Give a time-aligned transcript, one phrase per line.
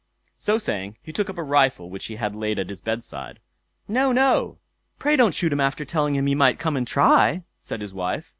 [0.39, 3.39] So saying he took up a rifle which he had laid at his bedside.
[3.87, 4.11] "No!
[4.11, 4.57] no!
[4.97, 8.29] pray don't shoot him after telling him he might come and try", said his wife.